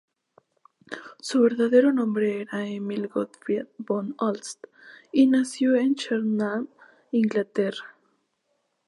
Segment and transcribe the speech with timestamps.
[1.19, 4.65] Su verdadero nombre era Emil Gottfried von Holst,
[5.11, 6.67] y nació en Cheltenham,
[7.11, 7.95] Inglaterra.